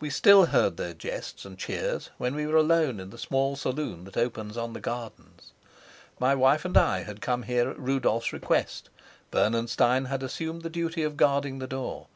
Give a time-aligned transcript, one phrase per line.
[0.00, 4.04] We still heard their jests and cheers when we were alone in the small saloon
[4.04, 5.52] that opens on the gardens.
[6.18, 8.88] My wife and I had come here at Rudolf's request;
[9.30, 12.06] Bernenstein had assumed the duty of guarding the door.